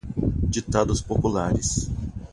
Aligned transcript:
Ditados 0.49 0.99
populares. 1.03 1.87